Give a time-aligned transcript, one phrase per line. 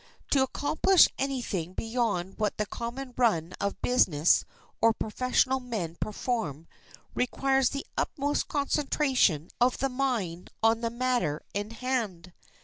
[0.31, 4.45] To accomplish any thing beyond what the common run of business
[4.81, 6.65] or professional men perform
[7.13, 12.33] requires the utmost concentration of the mind on the matter in hand.